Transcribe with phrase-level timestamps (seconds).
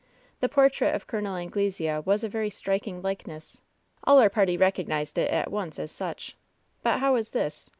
[0.39, 3.61] The portrait of CoL Anglesea was a very striking likeness.
[4.03, 6.35] All our party recognized it at once as such.
[6.83, 7.69] But how was this